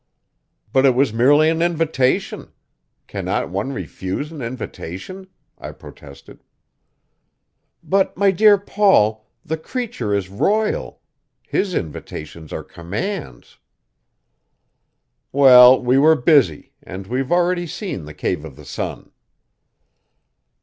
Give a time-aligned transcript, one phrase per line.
[0.73, 2.51] "But it was merely an invitation.
[3.05, 5.27] Cannot one refuse an invitation?"
[5.59, 6.43] I protested.
[7.83, 11.01] "But, my dear Paul, the creature is royal
[11.47, 13.59] his invitations are commands."
[15.31, 19.11] "Well, we were busy, and we've already seen the Cave of the Sun."